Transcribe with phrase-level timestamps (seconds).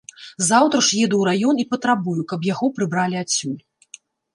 [0.51, 3.59] Заўтра ж еду ў раён і патрабую, каб яго прыбралі адсюль.